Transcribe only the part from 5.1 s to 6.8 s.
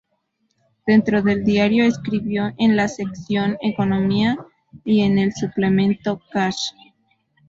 el suplemento "Cash".